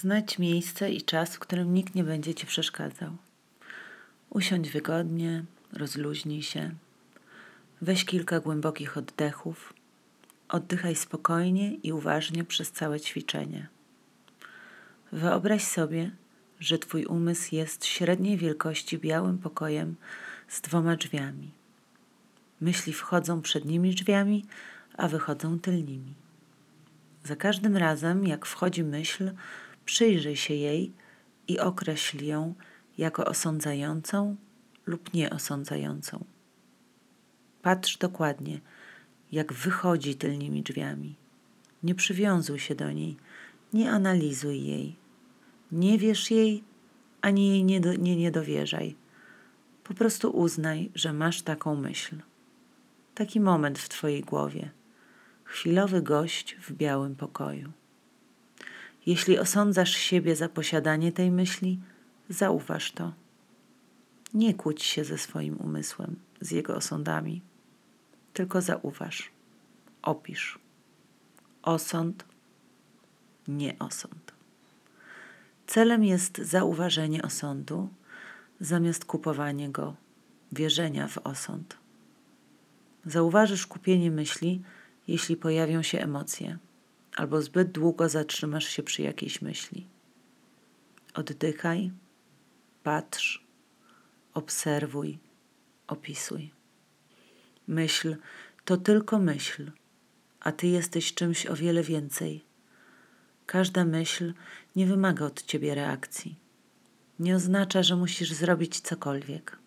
Znajdź 0.00 0.38
miejsce 0.38 0.92
i 0.92 1.02
czas, 1.02 1.36
w 1.36 1.38
którym 1.38 1.74
nikt 1.74 1.94
nie 1.94 2.04
będzie 2.04 2.34
ci 2.34 2.46
przeszkadzał. 2.46 3.16
Usiądź 4.30 4.70
wygodnie, 4.70 5.44
rozluźnij 5.72 6.42
się. 6.42 6.70
Weź 7.80 8.04
kilka 8.04 8.40
głębokich 8.40 8.96
oddechów. 8.96 9.74
Oddychaj 10.48 10.96
spokojnie 10.96 11.74
i 11.74 11.92
uważnie 11.92 12.44
przez 12.44 12.72
całe 12.72 13.00
ćwiczenie. 13.00 13.68
Wyobraź 15.12 15.64
sobie, 15.64 16.10
że 16.60 16.78
Twój 16.78 17.04
umysł 17.04 17.54
jest 17.54 17.84
średniej 17.84 18.36
wielkości 18.36 18.98
białym 18.98 19.38
pokojem 19.38 19.96
z 20.48 20.60
dwoma 20.60 20.96
drzwiami. 20.96 21.50
Myśli 22.60 22.92
wchodzą 22.92 23.42
przednimi 23.42 23.94
drzwiami, 23.94 24.44
a 24.96 25.08
wychodzą 25.08 25.58
tylnymi. 25.58 26.14
Za 27.24 27.36
każdym 27.36 27.76
razem, 27.76 28.26
jak 28.26 28.46
wchodzi 28.46 28.84
myśl, 28.84 29.30
przyjrzyj 29.90 30.36
się 30.36 30.54
jej 30.54 30.92
i 31.48 31.58
określ 31.58 32.24
ją 32.24 32.54
jako 32.98 33.24
osądzającą 33.24 34.36
lub 34.86 35.14
nieosądzającą. 35.14 36.24
Patrz 37.62 37.98
dokładnie, 37.98 38.60
jak 39.32 39.52
wychodzi 39.52 40.14
tylnymi 40.14 40.62
drzwiami. 40.62 41.16
Nie 41.82 41.94
przywiązuj 41.94 42.58
się 42.58 42.74
do 42.74 42.92
niej, 42.92 43.16
nie 43.72 43.90
analizuj 43.90 44.64
jej, 44.64 44.96
nie 45.72 45.98
wierz 45.98 46.30
jej, 46.30 46.64
ani 47.20 47.48
jej 47.48 47.64
nie, 47.64 47.80
do, 47.80 47.94
nie, 47.94 48.16
nie 48.16 48.30
dowierzaj. 48.30 48.96
Po 49.84 49.94
prostu 49.94 50.30
uznaj, 50.30 50.90
że 50.94 51.12
masz 51.12 51.42
taką 51.42 51.76
myśl. 51.76 52.16
Taki 53.14 53.40
moment 53.40 53.78
w 53.78 53.88
Twojej 53.88 54.22
głowie. 54.22 54.70
Chwilowy 55.44 56.02
gość 56.02 56.56
w 56.60 56.72
białym 56.72 57.16
pokoju. 57.16 57.72
Jeśli 59.06 59.38
osądzasz 59.38 59.90
siebie 59.90 60.36
za 60.36 60.48
posiadanie 60.48 61.12
tej 61.12 61.30
myśli, 61.30 61.80
zauważ 62.28 62.92
to. 62.92 63.12
Nie 64.34 64.54
kłóć 64.54 64.82
się 64.82 65.04
ze 65.04 65.18
swoim 65.18 65.56
umysłem, 65.56 66.16
z 66.40 66.50
jego 66.50 66.76
osądami, 66.76 67.42
tylko 68.32 68.60
zauważ, 68.60 69.30
opisz. 70.02 70.58
Osąd, 71.62 72.24
nie 73.48 73.78
osąd. 73.78 74.32
Celem 75.66 76.04
jest 76.04 76.38
zauważenie 76.38 77.22
osądu 77.22 77.88
zamiast 78.60 79.04
kupowanie 79.04 79.70
go, 79.70 79.96
wierzenia 80.52 81.08
w 81.08 81.18
osąd. 81.18 81.76
Zauważysz 83.06 83.66
kupienie 83.66 84.10
myśli, 84.10 84.62
jeśli 85.08 85.36
pojawią 85.36 85.82
się 85.82 85.98
emocje, 85.98 86.58
albo 87.20 87.42
zbyt 87.42 87.72
długo 87.72 88.08
zatrzymasz 88.08 88.64
się 88.64 88.82
przy 88.82 89.02
jakiejś 89.02 89.42
myśli. 89.42 89.86
Oddychaj, 91.14 91.90
patrz, 92.82 93.46
obserwuj, 94.34 95.18
opisuj. 95.86 96.50
Myśl 97.68 98.16
to 98.64 98.76
tylko 98.76 99.18
myśl, 99.18 99.70
a 100.40 100.52
ty 100.52 100.66
jesteś 100.66 101.14
czymś 101.14 101.46
o 101.46 101.56
wiele 101.56 101.82
więcej. 101.82 102.44
Każda 103.46 103.84
myśl 103.84 104.32
nie 104.76 104.86
wymaga 104.86 105.24
od 105.24 105.42
ciebie 105.42 105.74
reakcji. 105.74 106.38
Nie 107.18 107.36
oznacza, 107.36 107.82
że 107.82 107.96
musisz 107.96 108.32
zrobić 108.32 108.80
cokolwiek. 108.80 109.58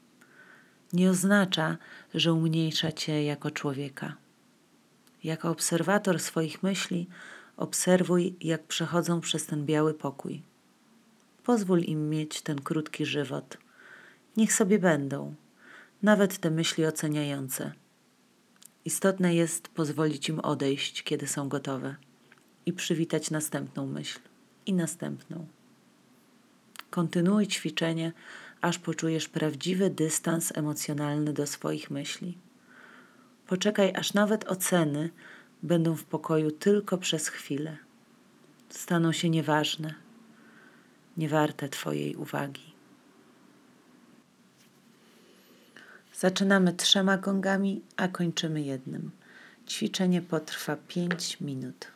Nie 0.94 1.10
oznacza, 1.10 1.78
że 2.14 2.34
umniejsza 2.34 2.92
cię 2.92 3.24
jako 3.24 3.52
człowieka. 3.52 4.16
Jako 5.24 5.50
obserwator 5.50 6.20
swoich 6.20 6.64
myśli, 6.64 7.08
obserwuj, 7.58 8.36
jak 8.42 8.64
przechodzą 8.64 9.22
przez 9.22 9.46
ten 9.46 9.66
biały 9.66 9.94
pokój. 9.94 10.42
Pozwól 11.44 11.80
im 11.80 12.10
mieć 12.10 12.42
ten 12.42 12.62
krótki 12.62 13.06
żywot. 13.06 13.58
Niech 14.38 14.54
sobie 14.54 14.80
będą, 14.80 15.36
nawet 16.04 16.38
te 16.38 16.52
myśli 16.52 16.86
oceniające. 16.86 17.74
Istotne 18.86 19.36
jest 19.36 19.68
pozwolić 19.68 20.30
im 20.30 20.40
odejść, 20.40 21.04
kiedy 21.04 21.28
są 21.28 21.50
gotowe, 21.50 21.96
i 22.66 22.74
przywitać 22.74 23.32
następną 23.32 23.86
myśl 23.88 24.20
i 24.66 24.74
następną. 24.74 25.48
Kontynuuj 26.90 27.48
ćwiczenie, 27.48 28.14
aż 28.62 28.80
poczujesz 28.80 29.30
prawdziwy 29.30 29.90
dystans 29.90 30.58
emocjonalny 30.58 31.34
do 31.34 31.48
swoich 31.48 31.92
myśli. 31.92 32.38
Poczekaj, 33.48 33.94
aż 33.96 34.14
nawet 34.14 34.52
oceny 34.52 35.10
będą 35.64 35.96
w 35.96 36.04
pokoju 36.04 36.52
tylko 36.52 36.98
przez 36.98 37.28
chwilę. 37.28 37.78
Staną 38.70 39.12
się 39.12 39.30
nieważne, 39.30 39.94
niewarte 41.18 41.70
Twojej 41.70 42.16
uwagi. 42.16 42.74
Zaczynamy 46.14 46.74
trzema 46.74 47.18
gongami, 47.18 47.82
a 47.98 48.08
kończymy 48.08 48.62
jednym. 48.62 49.12
Ćwiczenie 49.68 50.22
potrwa 50.22 50.76
5 50.76 51.42
minut. 51.42 51.88